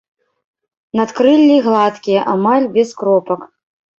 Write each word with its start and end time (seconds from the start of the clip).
Надкрыллі 0.99 1.57
гладкія, 1.67 2.21
амаль 2.33 2.65
без 2.79 2.89
кропак. 3.03 3.41